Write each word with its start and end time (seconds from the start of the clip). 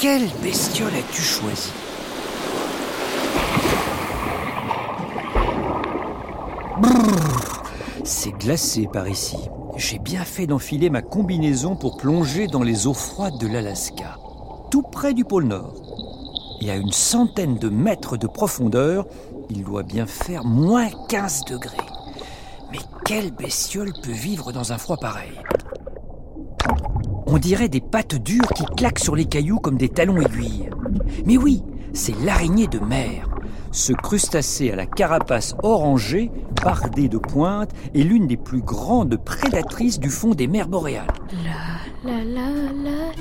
quelle 0.00 0.30
bestiole 0.42 0.94
as-tu 0.94 1.20
choisi 1.20 1.70
C'est 8.02 8.32
glacé 8.32 8.88
par 8.90 9.06
ici. 9.08 9.36
J'ai 9.76 9.98
bien 9.98 10.24
fait 10.24 10.46
d'enfiler 10.46 10.88
ma 10.88 11.02
combinaison 11.02 11.76
pour 11.76 11.98
plonger 11.98 12.46
dans 12.46 12.62
les 12.62 12.86
eaux 12.86 12.94
froides 12.94 13.36
de 13.38 13.46
l'Alaska, 13.46 14.16
tout 14.70 14.82
près 14.82 15.12
du 15.12 15.26
pôle 15.26 15.44
Nord. 15.44 15.74
Et 16.62 16.70
à 16.70 16.76
une 16.76 16.92
centaine 16.92 17.58
de 17.58 17.68
mètres 17.68 18.16
de 18.16 18.26
profondeur, 18.26 19.06
il 19.50 19.64
doit 19.64 19.82
bien 19.82 20.06
faire 20.06 20.44
moins 20.44 20.88
15 21.08 21.44
degrés. 21.44 21.76
Mais 22.72 22.78
quelle 23.04 23.32
bestiole 23.32 23.92
peut 24.02 24.12
vivre 24.12 24.50
dans 24.50 24.72
un 24.72 24.78
froid 24.78 24.96
pareil? 24.96 25.32
On 27.32 27.38
dirait 27.38 27.68
des 27.68 27.80
pattes 27.80 28.16
dures 28.16 28.52
qui 28.56 28.64
claquent 28.76 28.98
sur 28.98 29.14
les 29.14 29.24
cailloux 29.24 29.60
comme 29.60 29.76
des 29.76 29.88
talons 29.88 30.20
aiguilles. 30.20 30.68
Mais 31.26 31.36
oui, 31.36 31.62
c'est 31.92 32.20
l'araignée 32.24 32.66
de 32.66 32.80
mer. 32.80 33.28
Ce 33.70 33.92
crustacé 33.92 34.72
à 34.72 34.76
la 34.76 34.86
carapace 34.86 35.54
orangée, 35.62 36.32
bardée 36.64 37.08
de 37.08 37.18
pointes, 37.18 37.70
est 37.94 38.02
l'une 38.02 38.26
des 38.26 38.36
plus 38.36 38.62
grandes 38.62 39.16
prédatrices 39.16 40.00
du 40.00 40.10
fond 40.10 40.34
des 40.34 40.48
mers 40.48 40.66
boréales. 40.66 41.06
La 42.04 42.12
la 42.12 42.24
la 42.24 43.20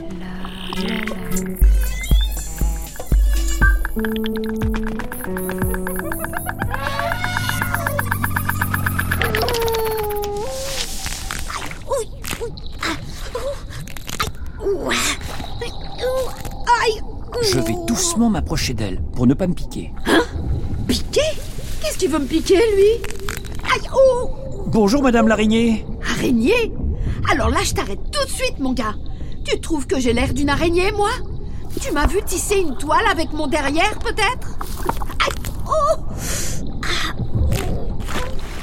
m'approcher 18.30 18.73
d'elle 18.73 19.02
pour 19.13 19.27
ne 19.27 19.33
pas 19.33 19.47
me 19.47 19.53
piquer. 19.53 19.91
Piqué 20.88 21.22
Qu'est-ce 21.81 21.97
qu'il 21.97 22.09
veut 22.09 22.19
me 22.19 22.25
piquer, 22.25 22.55
lui? 22.58 23.09
Aïe, 23.63 23.89
oh 23.95 24.30
Bonjour 24.67 25.02
Madame 25.02 25.27
l'araignée. 25.27 25.85
Araignée? 26.17 26.73
Alors 27.31 27.50
là, 27.50 27.59
je 27.63 27.73
t'arrête 27.73 28.00
tout 28.11 28.25
de 28.25 28.31
suite, 28.31 28.59
mon 28.59 28.73
gars. 28.73 28.95
Tu 29.45 29.59
trouves 29.59 29.88
que 29.88 30.00
j'ai 30.00 30.13
l'air 30.13 30.33
d'une 30.33 30.50
araignée, 30.50 30.91
moi? 30.91 31.09
Tu 31.81 31.91
m'as 31.91 32.07
vu 32.07 32.22
tisser 32.25 32.57
une 32.57 32.75
toile 32.77 33.05
avec 33.11 33.31
mon 33.33 33.47
derrière, 33.47 33.97
peut-être? 34.00 34.57
Aïe, 35.25 35.53
oh 35.67 36.03
Ah. 36.83 37.16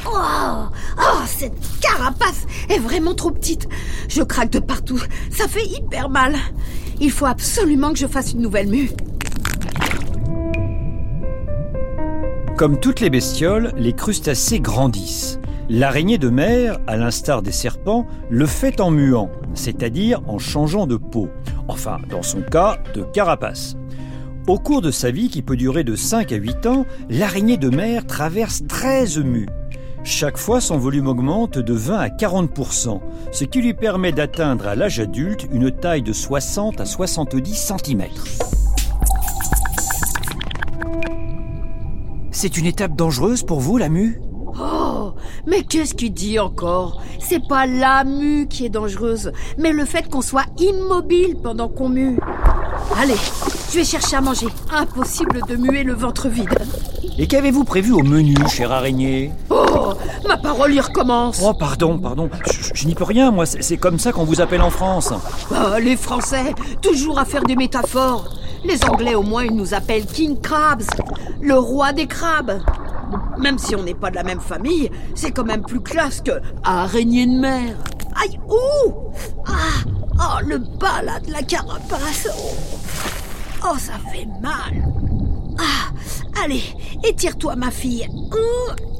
Oh 0.06 0.72
Oh, 0.98 1.22
cette 1.26 1.54
carapace 1.80 2.46
est 2.68 2.78
vraiment 2.78 3.14
trop 3.14 3.30
petite. 3.30 3.68
Je 4.08 4.22
craque 4.22 4.50
de 4.50 4.60
partout. 4.60 5.00
Ça 5.30 5.46
fait 5.48 5.66
hyper 5.66 6.08
mal. 6.08 6.36
Il 7.00 7.10
faut 7.10 7.26
absolument 7.26 7.92
que 7.92 7.98
je 7.98 8.06
fasse 8.06 8.32
une 8.32 8.40
nouvelle 8.40 8.68
mue. 8.68 8.90
Comme 12.56 12.80
toutes 12.80 13.00
les 13.00 13.10
bestioles, 13.10 13.70
les 13.76 13.92
crustacés 13.92 14.60
grandissent. 14.60 15.38
L'araignée 15.68 16.16
de 16.16 16.30
mer, 16.30 16.78
à 16.86 16.96
l'instar 16.96 17.42
des 17.42 17.52
serpents, 17.52 18.06
le 18.30 18.46
fait 18.46 18.80
en 18.80 18.90
muant, 18.90 19.30
c'est-à-dire 19.52 20.22
en 20.26 20.38
changeant 20.38 20.86
de 20.86 20.96
peau. 20.96 21.28
Enfin, 21.68 21.98
dans 22.08 22.22
son 22.22 22.40
cas, 22.40 22.78
de 22.94 23.02
carapace. 23.02 23.76
Au 24.46 24.58
cours 24.58 24.80
de 24.80 24.90
sa 24.90 25.10
vie, 25.10 25.28
qui 25.28 25.42
peut 25.42 25.56
durer 25.56 25.84
de 25.84 25.96
5 25.96 26.32
à 26.32 26.36
8 26.36 26.64
ans, 26.64 26.86
l'araignée 27.10 27.58
de 27.58 27.68
mer 27.68 28.06
traverse 28.06 28.62
13 28.66 29.18
mues. 29.18 29.48
Chaque 30.02 30.38
fois, 30.38 30.62
son 30.62 30.78
volume 30.78 31.08
augmente 31.08 31.58
de 31.58 31.74
20 31.74 31.98
à 31.98 32.08
40% 32.08 33.00
ce 33.32 33.44
qui 33.44 33.60
lui 33.60 33.74
permet 33.74 34.12
d'atteindre 34.12 34.66
à 34.66 34.74
l'âge 34.74 34.98
adulte 34.98 35.46
une 35.52 35.70
taille 35.70 36.02
de 36.02 36.14
60 36.14 36.80
à 36.80 36.86
70 36.86 37.74
cm. 37.84 38.04
C'est 42.38 42.58
une 42.58 42.66
étape 42.66 42.94
dangereuse 42.94 43.42
pour 43.42 43.60
vous, 43.60 43.78
la 43.78 43.88
mue? 43.88 44.20
Oh, 44.60 45.12
mais 45.46 45.62
qu'est-ce 45.62 45.94
qu'il 45.94 46.12
dit 46.12 46.38
encore? 46.38 47.00
C'est 47.18 47.48
pas 47.48 47.64
la 47.64 48.04
mue 48.04 48.46
qui 48.46 48.66
est 48.66 48.68
dangereuse, 48.68 49.32
mais 49.56 49.72
le 49.72 49.86
fait 49.86 50.10
qu'on 50.10 50.20
soit 50.20 50.44
immobile 50.58 51.36
pendant 51.42 51.70
qu'on 51.70 51.88
mue. 51.88 52.18
Allez, 53.00 53.16
je 53.70 53.78
vais 53.78 53.84
chercher 53.84 54.16
à 54.16 54.20
manger. 54.20 54.48
Impossible 54.70 55.40
de 55.48 55.56
muer 55.56 55.82
le 55.82 55.94
ventre 55.94 56.28
vide. 56.28 56.58
Et 57.16 57.26
qu'avez-vous 57.26 57.64
prévu 57.64 57.92
au 57.92 58.02
menu, 58.02 58.34
chère 58.50 58.70
araignée? 58.70 59.32
Oh, 59.48 59.94
ma 60.28 60.36
parole 60.36 60.74
y 60.74 60.80
recommence. 60.80 61.40
Oh, 61.42 61.54
pardon, 61.54 61.98
pardon, 61.98 62.28
je, 62.44 62.68
je 62.74 62.86
n'y 62.86 62.94
peux 62.94 63.04
rien, 63.04 63.30
moi, 63.30 63.46
c'est 63.46 63.78
comme 63.78 63.98
ça 63.98 64.12
qu'on 64.12 64.24
vous 64.24 64.42
appelle 64.42 64.60
en 64.60 64.68
France. 64.68 65.10
Ah, 65.54 65.80
les 65.80 65.96
Français, 65.96 66.54
toujours 66.82 67.18
à 67.18 67.24
faire 67.24 67.44
des 67.44 67.56
métaphores. 67.56 68.28
Les 68.64 68.84
Anglais, 68.84 69.14
au 69.14 69.22
moins, 69.22 69.44
ils 69.44 69.54
nous 69.54 69.74
appellent 69.74 70.06
King 70.06 70.40
Krabs, 70.40 70.82
le 71.40 71.58
roi 71.58 71.92
des 71.92 72.06
crabes. 72.06 72.60
Même 73.38 73.58
si 73.58 73.76
on 73.76 73.82
n'est 73.82 73.94
pas 73.94 74.10
de 74.10 74.16
la 74.16 74.24
même 74.24 74.40
famille, 74.40 74.90
c'est 75.14 75.30
quand 75.30 75.44
même 75.44 75.62
plus 75.62 75.80
classe 75.80 76.20
que 76.20 76.40
araignée 76.64 77.26
de 77.26 77.38
mer. 77.38 77.76
Aïe, 78.20 78.40
ouh 78.48 78.92
Ah, 79.46 79.84
oh, 80.18 80.44
le 80.46 80.58
bas 80.58 81.02
là 81.02 81.20
de 81.20 81.30
la 81.30 81.42
carapace. 81.42 82.28
Oh, 83.64 83.76
ça 83.78 83.94
fait 84.12 84.26
mal. 84.40 84.88
Ah, 85.58 86.42
allez, 86.42 86.62
étire-toi, 87.04 87.56
ma 87.56 87.70
fille. 87.70 88.08
Ouh. 88.12 88.95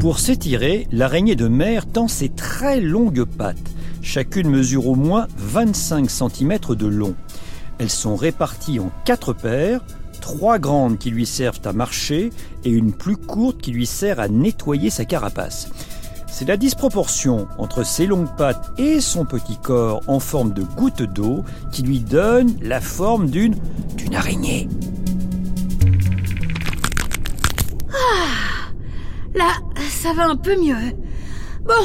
Pour 0.00 0.20
s'étirer, 0.20 0.86
l'araignée 0.92 1.34
de 1.34 1.48
mer 1.48 1.84
tend 1.84 2.06
ses 2.06 2.28
très 2.28 2.80
longues 2.80 3.24
pattes. 3.24 3.56
Chacune 4.00 4.48
mesure 4.48 4.86
au 4.86 4.94
moins 4.94 5.26
25 5.36 6.08
cm 6.08 6.58
de 6.76 6.86
long. 6.86 7.16
Elles 7.78 7.90
sont 7.90 8.14
réparties 8.14 8.78
en 8.78 8.92
quatre 9.04 9.32
paires, 9.32 9.80
trois 10.20 10.60
grandes 10.60 10.98
qui 10.98 11.10
lui 11.10 11.26
servent 11.26 11.60
à 11.64 11.72
marcher 11.72 12.30
et 12.64 12.70
une 12.70 12.92
plus 12.92 13.16
courte 13.16 13.60
qui 13.60 13.72
lui 13.72 13.86
sert 13.86 14.20
à 14.20 14.28
nettoyer 14.28 14.88
sa 14.88 15.04
carapace. 15.04 15.68
C'est 16.28 16.46
la 16.46 16.56
disproportion 16.56 17.48
entre 17.58 17.82
ses 17.82 18.06
longues 18.06 18.36
pattes 18.36 18.70
et 18.78 19.00
son 19.00 19.24
petit 19.24 19.56
corps 19.56 20.02
en 20.06 20.20
forme 20.20 20.52
de 20.52 20.62
goutte 20.62 21.02
d'eau 21.02 21.42
qui 21.72 21.82
lui 21.82 21.98
donne 21.98 22.56
la 22.62 22.80
forme 22.80 23.30
d'une 23.30 23.56
d'une 23.96 24.14
araignée. 24.14 24.68
Là, 29.34 29.52
ça 30.08 30.14
va 30.14 30.28
un 30.28 30.36
peu 30.36 30.58
mieux. 30.58 30.96
Bon, 31.66 31.84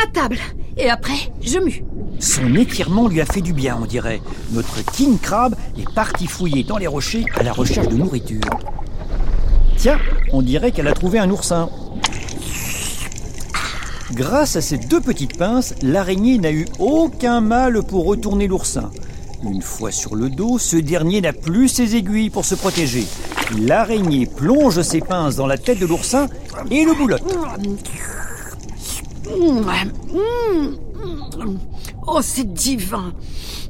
à 0.00 0.06
table. 0.12 0.38
Et 0.76 0.88
après, 0.88 1.32
je 1.42 1.58
mue. 1.58 1.82
Son 2.20 2.54
étirement 2.54 3.08
lui 3.08 3.20
a 3.20 3.26
fait 3.26 3.40
du 3.40 3.52
bien, 3.52 3.76
on 3.82 3.84
dirait. 3.84 4.20
Notre 4.52 4.84
king 4.92 5.18
crab 5.18 5.56
est 5.76 5.92
parti 5.92 6.28
fouiller 6.28 6.62
dans 6.62 6.76
les 6.76 6.86
rochers 6.86 7.24
à 7.34 7.42
la 7.42 7.52
recherche 7.52 7.88
de 7.88 7.96
nourriture. 7.96 8.48
Tiens, 9.76 9.98
on 10.32 10.40
dirait 10.40 10.70
qu'elle 10.70 10.86
a 10.86 10.92
trouvé 10.92 11.18
un 11.18 11.28
oursin. 11.30 11.68
Grâce 14.12 14.54
à 14.54 14.60
ces 14.60 14.78
deux 14.78 15.00
petites 15.00 15.36
pinces, 15.36 15.74
l'araignée 15.82 16.38
n'a 16.38 16.52
eu 16.52 16.66
aucun 16.78 17.40
mal 17.40 17.82
pour 17.82 18.06
retourner 18.06 18.46
l'oursin. 18.46 18.92
Une 19.42 19.62
fois 19.62 19.90
sur 19.90 20.14
le 20.14 20.30
dos, 20.30 20.58
ce 20.58 20.76
dernier 20.76 21.20
n'a 21.20 21.32
plus 21.32 21.66
ses 21.66 21.96
aiguilles 21.96 22.30
pour 22.30 22.44
se 22.44 22.54
protéger. 22.54 23.04
L'araignée 23.56 24.26
plonge 24.26 24.80
ses 24.82 25.00
pinces 25.00 25.36
dans 25.36 25.46
la 25.46 25.56
tête 25.56 25.78
de 25.80 25.86
l'oursin 25.86 26.26
et 26.70 26.84
le 26.84 26.94
boulotte. 26.94 27.22
Oh, 32.06 32.20
c'est 32.22 32.52
divin. 32.52 33.12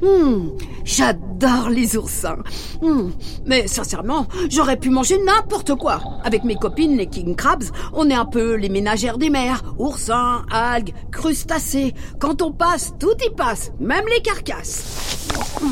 Mmh, 0.01 0.49
J'adore 0.85 1.69
les 1.69 1.97
oursins. 1.97 2.37
Mmh, 2.81 3.09
Mais 3.45 3.67
sincèrement, 3.67 4.27
j'aurais 4.49 4.77
pu 4.77 4.89
manger 4.89 5.17
n'importe 5.23 5.75
quoi. 5.75 5.99
Avec 6.23 6.43
mes 6.45 6.55
copines, 6.55 6.97
les 6.97 7.07
king 7.07 7.35
crabs, 7.35 7.65
on 7.93 8.09
est 8.09 8.13
un 8.15 8.25
peu 8.25 8.55
les 8.55 8.69
ménagères 8.69 9.17
des 9.17 9.29
mers. 9.29 9.61
Oursins, 9.77 10.45
algues, 10.51 10.93
crustacés. 11.11 11.93
Quand 12.19 12.41
on 12.41 12.51
passe, 12.51 12.93
tout 12.99 13.15
y 13.25 13.29
passe, 13.35 13.71
même 13.79 14.05
les 14.13 14.21
carcasses. 14.21 15.27
Mmh. 15.61 15.67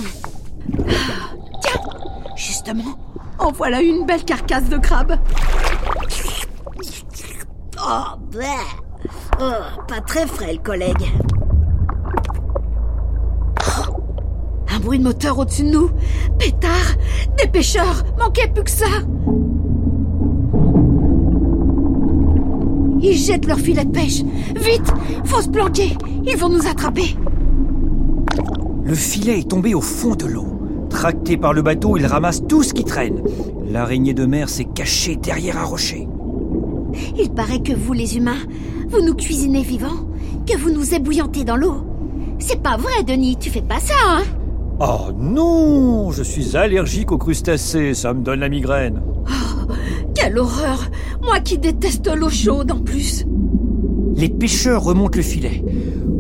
Ah, 0.90 1.34
Tiens, 1.62 1.82
justement, 2.36 2.98
en 3.40 3.52
voilà 3.52 3.82
une 3.82 4.06
belle 4.06 4.24
carcasse 4.24 4.70
de 4.70 4.78
crabe. 4.78 5.18
Oh, 7.80 8.18
bleh. 8.32 8.46
Oh, 9.40 9.84
pas 9.88 10.02
très 10.02 10.26
frais, 10.26 10.54
le 10.54 10.60
collègue. 10.60 11.12
Oh, 13.62 13.96
Un 14.74 14.80
bruit 14.80 15.00
de 15.00 15.04
moteur 15.04 15.38
au-dessus 15.38 15.64
de 15.64 15.70
nous. 15.70 15.90
Pétard 16.40 16.96
Des 17.38 17.48
pêcheurs 17.48 18.04
Manquait 18.20 18.48
plus 18.48 18.64
que 18.64 18.72
ça 18.72 18.86
Ils 23.00 23.16
jettent 23.16 23.46
leur 23.46 23.60
filet 23.60 23.86
de 23.86 23.92
pêche. 23.92 24.24
Vite 24.56 24.92
Faut 25.26 25.42
se 25.42 25.50
planquer 25.50 25.96
Ils 26.26 26.38
vont 26.38 26.50
nous 26.50 26.68
attraper 26.68 27.16
Le 28.84 28.96
filet 28.96 29.40
est 29.40 29.50
tombé 29.50 29.76
au 29.76 29.82
fond 29.82 30.16
de 30.16 30.26
l'eau. 30.26 30.57
Tracté 30.90 31.38
par 31.38 31.54
le 31.54 31.62
bateau, 31.62 31.98
il 31.98 32.06
ramasse 32.06 32.46
tout 32.48 32.64
ce 32.64 32.74
qui 32.74 32.84
traîne. 32.84 33.22
L'araignée 33.70 34.14
de 34.14 34.26
mer 34.26 34.50
s'est 34.50 34.66
cachée 34.66 35.16
derrière 35.16 35.58
un 35.58 35.66
rocher. 35.66 36.08
Il 37.18 37.32
paraît 37.32 37.62
que 37.62 37.74
vous, 37.74 37.94
les 37.94 38.18
humains, 38.18 38.40
vous 38.90 39.02
nous 39.02 39.14
cuisinez 39.14 39.64
vivants, 39.64 40.08
que 40.46 40.58
vous 40.58 40.72
nous 40.72 40.94
ébouillantez 40.94 41.44
dans 41.44 41.58
l'eau. 41.58 41.84
C'est 42.40 42.62
pas 42.62 42.78
vrai, 42.78 43.04
Denis, 43.06 43.38
tu 43.38 43.50
fais 43.50 43.62
pas 43.62 43.80
ça, 43.80 43.96
hein? 44.06 44.24
Oh 44.80 45.12
non 45.18 46.12
Je 46.12 46.24
suis 46.24 46.56
allergique 46.56 47.12
aux 47.12 47.18
crustacés, 47.18 47.94
ça 47.94 48.14
me 48.14 48.24
donne 48.24 48.40
la 48.40 48.50
migraine. 48.50 49.02
Oh, 49.28 49.72
quelle 50.16 50.38
horreur 50.38 50.90
Moi 51.22 51.40
qui 51.40 51.58
déteste 51.58 52.10
l'eau 52.16 52.30
chaude 52.30 52.72
en 52.72 52.80
plus 52.80 53.26
Les 54.18 54.30
pêcheurs 54.30 54.84
remontent 54.84 55.16
le 55.16 55.22
filet. 55.24 55.64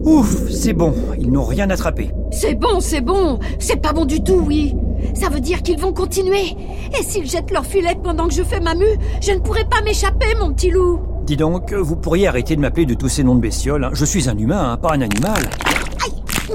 Ouf, 0.03 0.49
c'est 0.49 0.73
bon, 0.73 0.93
ils 1.19 1.31
n'ont 1.31 1.43
rien 1.43 1.69
attrapé. 1.69 2.11
C'est 2.31 2.55
bon, 2.55 2.79
c'est 2.79 3.01
bon 3.01 3.39
C'est 3.59 3.81
pas 3.81 3.91
bon 3.91 4.05
du 4.05 4.23
tout, 4.23 4.41
oui 4.45 4.75
ça 5.13 5.29
veut 5.29 5.39
dire 5.39 5.61
qu'ils 5.61 5.79
vont 5.79 5.93
continuer. 5.93 6.55
Et 6.99 7.03
s'ils 7.03 7.29
jettent 7.29 7.51
leur 7.51 7.65
filet 7.65 7.95
pendant 8.03 8.27
que 8.27 8.33
je 8.33 8.43
fais 8.43 8.59
ma 8.59 8.75
mue, 8.75 8.97
je 9.21 9.31
ne 9.31 9.39
pourrai 9.39 9.63
pas 9.65 9.81
m'échapper, 9.81 10.25
mon 10.39 10.53
petit 10.53 10.71
loup. 10.71 10.99
Dis 11.23 11.37
donc, 11.37 11.73
vous 11.73 11.95
pourriez 11.95 12.27
arrêter 12.27 12.55
de 12.55 12.61
m'appeler 12.61 12.85
de 12.85 12.93
tous 12.93 13.09
ces 13.09 13.23
noms 13.23 13.35
de 13.35 13.41
bestioles. 13.41 13.83
hein. 13.83 13.91
Je 13.93 14.05
suis 14.05 14.29
un 14.29 14.37
humain, 14.37 14.71
hein, 14.71 14.77
pas 14.77 14.93
un 14.93 15.01
animal. 15.01 15.49
Oh, 16.49 16.53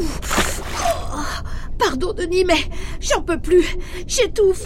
pardon, 1.78 2.12
Denis, 2.12 2.44
mais 2.46 2.58
j'en 3.00 3.22
peux 3.22 3.38
plus. 3.38 3.64
J'étouffe. 4.06 4.64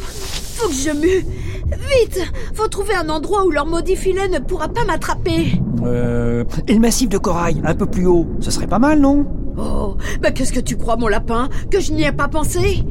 Faut 0.57 0.69
que 0.69 0.75
je 0.75 0.91
mue. 0.91 1.25
Vite 1.71 2.21
Faut 2.55 2.69
trouver 2.69 2.95
un 2.95 3.09
endroit 3.09 3.45
où 3.45 3.51
leur 3.51 3.67
maudit 3.67 3.97
filet 3.97 4.29
ne 4.29 4.39
pourra 4.39 4.69
pas 4.69 4.85
m'attraper. 4.85 5.61
Euh... 5.85 6.45
Et 6.69 6.75
le 6.75 6.81
massif 6.81 7.09
de 7.09 7.19
corail, 7.19 7.61
un 7.65 7.75
peu 7.75 7.87
plus 7.87 8.07
haut, 8.07 8.27
ce 8.41 8.51
serait 8.51 8.67
pas 8.67 8.79
mal, 8.79 9.01
non? 9.01 9.27
Oh, 9.59 9.97
mais 10.23 10.33
qu'est-ce 10.33 10.53
que 10.53 10.61
tu 10.61 10.77
crois, 10.77 10.97
mon 10.97 11.09
lapin? 11.09 11.49
Que 11.71 11.81
je 11.81 11.93
n'y 11.93 12.05
ai 12.05 12.13
pas 12.13 12.29
pensé? 12.29 12.85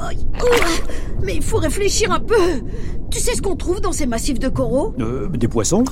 Oh, 0.00 0.46
Mais 1.22 1.36
il 1.36 1.42
faut 1.42 1.56
réfléchir 1.58 2.12
un 2.12 2.20
peu. 2.20 2.62
Tu 3.10 3.18
sais 3.18 3.34
ce 3.34 3.42
qu'on 3.42 3.56
trouve 3.56 3.80
dans 3.80 3.92
ces 3.92 4.06
massifs 4.06 4.38
de 4.38 4.48
coraux? 4.48 4.94
Euh, 5.00 5.28
Des 5.28 5.48
poissons 5.48 5.84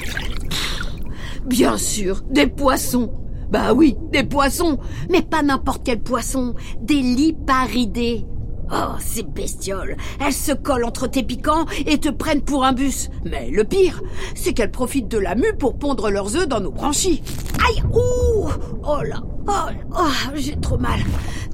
Bien 1.46 1.76
sûr, 1.76 2.22
des 2.30 2.46
poissons. 2.46 3.12
Bah 3.50 3.72
oui, 3.74 3.96
des 4.12 4.24
poissons. 4.24 4.78
Mais 5.10 5.22
pas 5.22 5.42
n'importe 5.42 5.82
quel 5.84 6.00
poisson. 6.00 6.54
Des 6.82 7.00
liparidés. 7.00 8.26
Oh, 8.72 8.96
ces 8.98 9.22
bestioles. 9.22 9.96
Elles 10.20 10.32
se 10.32 10.52
collent 10.52 10.84
entre 10.84 11.06
tes 11.06 11.22
piquants 11.22 11.66
et 11.86 11.98
te 11.98 12.08
prennent 12.08 12.42
pour 12.42 12.64
un 12.64 12.72
bus. 12.72 13.10
Mais 13.24 13.50
le 13.50 13.64
pire, 13.64 14.02
c'est 14.34 14.52
qu'elles 14.52 14.70
profitent 14.70 15.08
de 15.08 15.18
la 15.18 15.34
mue 15.34 15.56
pour 15.58 15.78
pondre 15.78 16.10
leurs 16.10 16.36
œufs 16.36 16.48
dans 16.48 16.60
nos 16.60 16.72
branchies. 16.72 17.22
Aïe 17.68 17.82
Ouh 17.92 18.48
Oh 18.82 19.02
là 19.02 19.22
Oh, 19.48 19.70
oh 19.96 20.30
j'ai 20.34 20.56
trop 20.56 20.78
mal. 20.78 21.00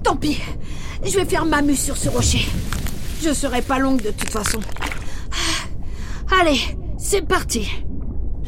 Tant 0.02 0.16
pis. 0.16 0.40
Je 1.04 1.16
vais 1.18 1.24
faire 1.26 1.44
ma 1.44 1.60
mue 1.62 1.76
sur 1.76 1.96
ce 1.96 2.08
rocher. 2.08 2.46
Je 3.22 3.32
serai 3.32 3.60
pas 3.60 3.78
longue 3.78 4.02
de 4.02 4.10
toute 4.10 4.30
façon. 4.30 4.58
Allez, 6.40 6.60
c'est 6.96 7.26
parti. 7.26 7.68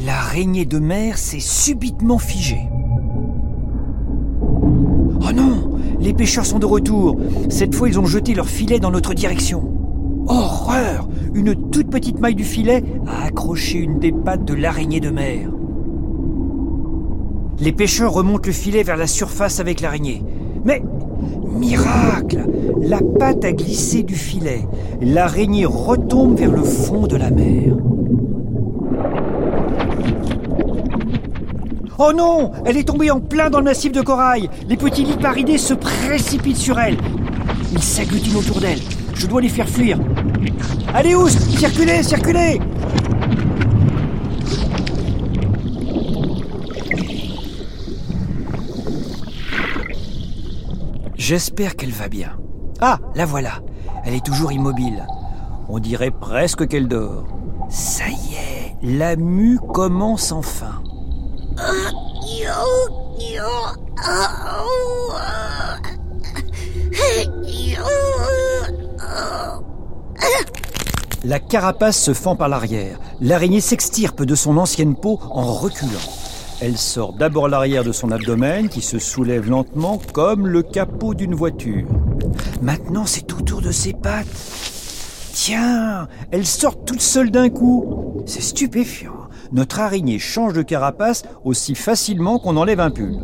L'araignée 0.05 0.65
de 0.65 0.79
mer 0.79 1.19
s'est 1.19 1.41
subitement 1.41 2.19
figée. 2.19 2.69
Oh 4.41 5.33
non 5.33 5.64
Les 6.05 6.13
pêcheurs 6.13 6.45
sont 6.45 6.59
de 6.59 6.67
retour. 6.67 7.17
Cette 7.49 7.75
fois, 7.75 7.89
ils 7.89 7.99
ont 7.99 8.05
jeté 8.05 8.35
leur 8.35 8.47
filet 8.47 8.79
dans 8.79 8.91
notre 8.91 9.15
direction. 9.15 9.73
Horreur 10.27 11.09
Une 11.33 11.55
toute 11.71 11.89
petite 11.89 12.21
maille 12.21 12.35
du 12.35 12.45
filet 12.45 12.85
a 13.07 13.25
accroché 13.25 13.79
une 13.79 14.01
des 14.01 14.13
pattes 14.13 14.45
de 14.45 14.53
l'araignée 14.53 15.01
de 15.01 15.09
mer. 15.09 15.49
Les 17.59 17.73
pêcheurs 17.73 18.13
remontent 18.13 18.47
le 18.47 18.53
filet 18.53 18.83
vers 18.83 18.99
la 18.99 19.07
surface 19.07 19.61
avec 19.61 19.81
l'araignée. 19.81 20.23
Mais, 20.67 20.83
miracle 21.59 22.45
La 22.83 23.01
patte 23.19 23.47
a 23.47 23.53
glissé 23.53 24.03
du 24.03 24.15
filet. 24.15 24.69
L'araignée 25.01 25.65
retombe 25.65 26.37
vers 26.37 26.53
le 26.53 26.65
fond 26.65 27.07
de 27.07 27.17
la 27.17 27.31
mer. 27.31 27.79
Oh 31.99 32.13
non 32.13 32.53
Elle 32.65 32.77
est 32.77 32.85
tombée 32.85 33.11
en 33.11 33.21
plein 33.21 33.51
dans 33.51 33.59
le 33.59 33.65
massif 33.65 33.93
de 33.93 34.01
corail 34.01 34.51
Les 34.69 34.77
petits 34.77 35.05
liparidés 35.05 35.59
se 35.59 35.75
précipitent 35.75 36.57
sur 36.57 36.79
elle. 36.79 36.99
Ils 37.73 37.83
s'agglutinent 37.83 38.39
autour 38.39 38.61
d'elle. 38.61 38.81
Je 39.15 39.27
dois 39.27 39.41
les 39.41 39.49
faire 39.49 39.69
fuir. 39.69 39.99
Allez, 40.93 41.15
Ous 41.15 41.29
Circulez, 41.29 42.03
circulez 42.03 42.61
J'espère 51.15 51.77
qu'elle 51.77 51.91
va 51.91 52.09
bien. 52.09 52.33
Ah, 52.81 52.99
la 53.15 53.25
voilà. 53.25 53.63
Elle 54.05 54.15
est 54.15 54.25
toujours 54.25 54.53
immobile. 54.53 55.07
On 55.69 55.79
dirait 55.79 56.11
presque 56.11 56.69
qu'elle 56.69 56.89
dort. 56.89 57.27
Ça 57.71 58.05
y 58.09 58.35
est, 58.35 58.77
la 58.83 59.17
mue 59.17 59.59
commence 59.73 60.33
enfin. 60.33 60.83
La 71.25 71.41
carapace 71.41 71.99
se 71.99 72.13
fend 72.13 72.37
par 72.37 72.49
l'arrière. 72.49 72.99
L'araignée 73.21 73.61
s'extirpe 73.61 74.25
de 74.25 74.35
son 74.35 74.59
ancienne 74.59 74.95
peau 74.95 75.19
en 75.31 75.53
reculant. 75.53 75.91
Elle 76.61 76.77
sort 76.77 77.15
d'abord 77.15 77.49
l'arrière 77.49 77.85
de 77.85 77.93
son 77.93 78.11
abdomen 78.11 78.69
qui 78.69 78.81
se 78.81 78.99
soulève 78.99 79.49
lentement 79.49 80.01
comme 80.13 80.47
le 80.47 80.63
capot 80.63 81.15
d'une 81.15 81.35
voiture. 81.35 81.87
Maintenant, 82.63 83.07
c'est 83.07 83.33
au 83.33 83.41
tour 83.41 83.61
de 83.61 83.71
ses 83.71 83.93
pattes. 83.93 84.27
Tiens, 85.33 86.09
elle 86.31 86.47
sort 86.47 86.85
toute 86.85 87.01
seule 87.01 87.31
d'un 87.31 87.51
coup. 87.51 88.23
C'est 88.27 88.43
stupéfiant. 88.43 89.24
Notre 89.53 89.81
araignée 89.81 90.19
change 90.19 90.53
de 90.53 90.63
carapace 90.63 91.23
aussi 91.45 91.75
facilement 91.75 92.39
qu'on 92.39 92.57
enlève 92.57 92.81
un 92.81 92.91
pull. 92.91 93.19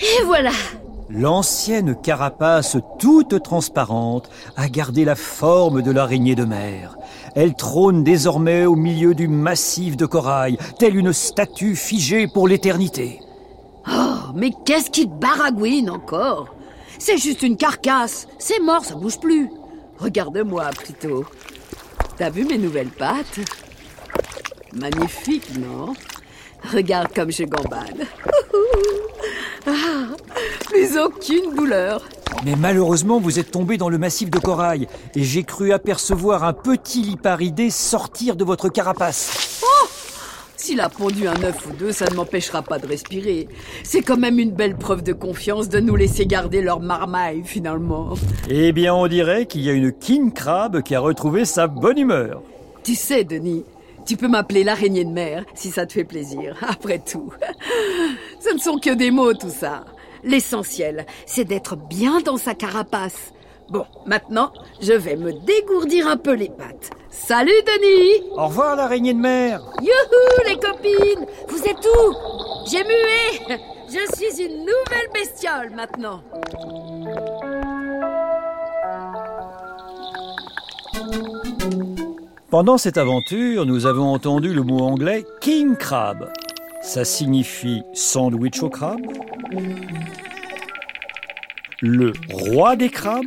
Et 0.00 0.24
voilà 0.24 0.50
L'ancienne 1.14 1.94
carapace 1.94 2.78
toute 2.98 3.42
transparente 3.42 4.30
a 4.56 4.68
gardé 4.68 5.04
la 5.04 5.14
forme 5.14 5.82
de 5.82 5.90
l'araignée 5.90 6.34
de 6.34 6.44
mer. 6.44 6.96
Elle 7.34 7.54
trône 7.54 8.02
désormais 8.02 8.64
au 8.64 8.76
milieu 8.76 9.14
du 9.14 9.28
massif 9.28 9.98
de 9.98 10.06
corail, 10.06 10.56
telle 10.78 10.96
une 10.96 11.12
statue 11.12 11.76
figée 11.76 12.28
pour 12.28 12.48
l'éternité. 12.48 13.20
Oh, 13.86 14.32
mais 14.34 14.52
qu'est-ce 14.64 14.90
qui 14.90 15.06
te 15.06 15.14
baragouine 15.14 15.90
encore? 15.90 16.54
C'est 16.98 17.18
juste 17.18 17.42
une 17.42 17.58
carcasse. 17.58 18.26
C'est 18.38 18.60
mort, 18.60 18.84
ça 18.84 18.94
bouge 18.94 19.18
plus. 19.18 19.50
Regarde-moi 20.02 20.68
plutôt. 20.70 21.24
T'as 22.18 22.28
vu 22.28 22.44
mes 22.44 22.58
nouvelles 22.58 22.88
pattes? 22.88 23.38
Magnifique, 24.72 25.56
non? 25.56 25.94
Regarde 26.72 27.14
comme 27.14 27.30
je 27.30 27.44
gambade. 27.44 28.02
Ah, 29.64 30.08
plus 30.64 30.98
aucune 30.98 31.54
douleur. 31.54 32.04
Mais 32.44 32.56
malheureusement, 32.56 33.20
vous 33.20 33.38
êtes 33.38 33.52
tombé 33.52 33.76
dans 33.76 33.88
le 33.88 33.96
massif 33.96 34.28
de 34.28 34.40
corail 34.40 34.88
et 35.14 35.22
j'ai 35.22 35.44
cru 35.44 35.72
apercevoir 35.72 36.42
un 36.42 36.52
petit 36.52 37.02
liparidé 37.02 37.70
sortir 37.70 38.34
de 38.34 38.42
votre 38.42 38.68
carapace. 38.70 39.51
S'il 40.56 40.80
a 40.80 40.88
pondu 40.88 41.26
un 41.26 41.42
œuf 41.42 41.66
ou 41.66 41.72
deux, 41.72 41.92
ça 41.92 42.06
ne 42.06 42.14
m'empêchera 42.14 42.62
pas 42.62 42.78
de 42.78 42.86
respirer. 42.86 43.48
C'est 43.82 44.02
quand 44.02 44.16
même 44.16 44.38
une 44.38 44.52
belle 44.52 44.76
preuve 44.76 45.02
de 45.02 45.12
confiance 45.12 45.68
de 45.68 45.80
nous 45.80 45.96
laisser 45.96 46.26
garder 46.26 46.62
leur 46.62 46.80
marmaille, 46.80 47.42
finalement. 47.44 48.14
Eh 48.48 48.72
bien, 48.72 48.94
on 48.94 49.08
dirait 49.08 49.46
qu'il 49.46 49.62
y 49.62 49.70
a 49.70 49.72
une 49.72 49.92
king 49.92 50.32
crabe 50.32 50.82
qui 50.82 50.94
a 50.94 51.00
retrouvé 51.00 51.44
sa 51.44 51.66
bonne 51.66 51.98
humeur. 51.98 52.42
Tu 52.84 52.94
sais, 52.94 53.24
Denis, 53.24 53.64
tu 54.06 54.16
peux 54.16 54.28
m'appeler 54.28 54.64
l'araignée 54.64 55.04
de 55.04 55.10
mer, 55.10 55.44
si 55.54 55.70
ça 55.70 55.86
te 55.86 55.92
fait 55.92 56.04
plaisir, 56.04 56.56
après 56.68 56.98
tout. 56.98 57.32
Ce 58.40 58.52
ne 58.52 58.58
sont 58.58 58.78
que 58.78 58.94
des 58.94 59.10
mots, 59.10 59.34
tout 59.34 59.50
ça. 59.50 59.84
L'essentiel, 60.24 61.06
c'est 61.26 61.44
d'être 61.44 61.76
bien 61.76 62.20
dans 62.20 62.36
sa 62.36 62.54
carapace. 62.54 63.32
Bon, 63.68 63.86
maintenant, 64.06 64.52
je 64.80 64.92
vais 64.92 65.16
me 65.16 65.32
dégourdir 65.32 66.06
un 66.06 66.16
peu 66.16 66.34
les 66.34 66.50
pattes. 66.50 66.90
Salut, 67.32 67.50
Denis 67.66 68.30
Au 68.32 68.48
revoir, 68.48 68.76
l'araignée 68.76 69.14
de 69.14 69.18
mer. 69.18 69.62
Youhou, 69.80 70.46
les 70.46 70.56
copines 70.56 71.26
Vous 71.48 71.62
êtes 71.66 71.78
où? 71.78 72.14
J'ai 72.70 72.84
mué 72.84 73.56
Je 73.88 74.14
suis 74.14 74.44
une 74.44 74.58
nouvelle 74.58 75.08
bestiole, 75.14 75.70
maintenant 75.74 76.22
Pendant 82.50 82.76
cette 82.76 82.98
aventure, 82.98 83.64
nous 83.64 83.86
avons 83.86 84.12
entendu 84.12 84.52
le 84.52 84.62
mot 84.62 84.80
anglais 84.80 85.24
king 85.40 85.74
crab. 85.76 86.30
Ça 86.82 87.06
signifie 87.06 87.82
sandwich 87.94 88.62
au 88.62 88.68
crabe. 88.68 89.06
Le 91.80 92.12
roi 92.30 92.76
des 92.76 92.90
crabes. 92.90 93.24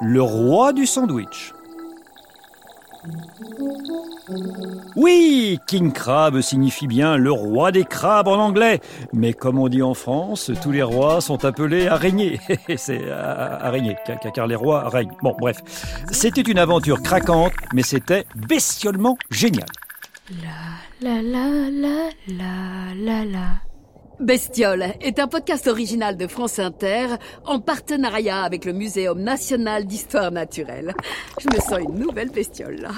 Le 0.00 0.22
roi 0.22 0.72
du 0.72 0.86
sandwich. 0.86 1.52
Oui, 4.96 5.58
King 5.66 5.92
Crab 5.92 6.40
signifie 6.40 6.86
bien 6.86 7.16
le 7.16 7.30
roi 7.30 7.70
des 7.70 7.84
crabes 7.84 8.28
en 8.28 8.38
anglais. 8.38 8.80
Mais 9.12 9.32
comme 9.32 9.58
on 9.58 9.68
dit 9.68 9.82
en 9.82 9.94
France, 9.94 10.50
tous 10.62 10.72
les 10.72 10.82
rois 10.82 11.20
sont 11.20 11.44
appelés 11.44 11.86
araignées. 11.86 12.40
C'est 12.76 13.02
euh, 13.04 13.58
araignée, 13.60 13.96
car 14.34 14.46
les 14.46 14.56
rois 14.56 14.88
règnent. 14.88 15.16
Bon, 15.22 15.34
bref. 15.38 15.58
C'était 16.10 16.40
une 16.40 16.58
aventure 16.58 17.02
craquante, 17.02 17.52
mais 17.72 17.82
c'était 17.82 18.26
bestiolement 18.34 19.16
génial. 19.30 19.66
La 20.42 21.08
la 21.08 21.22
la 21.22 21.70
la 21.70 22.10
la 22.26 22.94
la 22.96 23.24
la. 23.24 23.75
Bestiole 24.20 24.94
est 25.02 25.18
un 25.18 25.28
podcast 25.28 25.66
original 25.66 26.16
de 26.16 26.26
France 26.26 26.58
Inter 26.58 27.06
en 27.44 27.60
partenariat 27.60 28.42
avec 28.42 28.64
le 28.64 28.72
Muséum 28.72 29.20
national 29.20 29.84
d'histoire 29.84 30.32
naturelle. 30.32 30.94
Je 31.38 31.48
me 31.54 31.60
sens 31.60 31.80
une 31.80 31.98
nouvelle 31.98 32.30
bestiole 32.30 32.76
là. 32.76 32.92